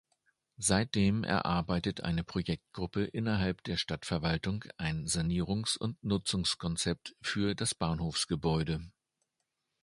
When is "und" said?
5.77-6.03